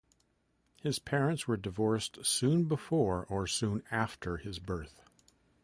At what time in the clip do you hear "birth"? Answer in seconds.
4.57-5.03